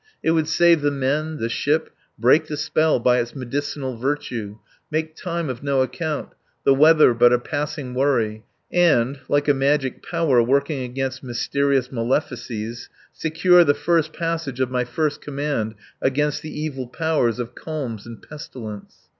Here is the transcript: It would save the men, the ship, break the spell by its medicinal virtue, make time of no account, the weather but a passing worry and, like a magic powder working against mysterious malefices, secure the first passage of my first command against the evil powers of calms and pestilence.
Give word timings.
It 0.23 0.31
would 0.31 0.47
save 0.47 0.81
the 0.81 0.89
men, 0.89 1.37
the 1.37 1.47
ship, 1.47 1.91
break 2.17 2.47
the 2.47 2.57
spell 2.57 2.99
by 2.99 3.19
its 3.19 3.35
medicinal 3.35 3.97
virtue, 3.97 4.57
make 4.89 5.15
time 5.15 5.47
of 5.47 5.61
no 5.61 5.83
account, 5.83 6.29
the 6.63 6.73
weather 6.73 7.13
but 7.13 7.31
a 7.31 7.37
passing 7.37 7.93
worry 7.93 8.43
and, 8.71 9.19
like 9.29 9.47
a 9.47 9.53
magic 9.53 10.01
powder 10.01 10.41
working 10.41 10.81
against 10.81 11.21
mysterious 11.21 11.89
malefices, 11.91 12.89
secure 13.13 13.63
the 13.63 13.75
first 13.75 14.11
passage 14.11 14.59
of 14.59 14.71
my 14.71 14.85
first 14.85 15.21
command 15.21 15.75
against 16.01 16.41
the 16.41 16.49
evil 16.61 16.87
powers 16.87 17.37
of 17.37 17.53
calms 17.53 18.07
and 18.07 18.23
pestilence. 18.27 19.07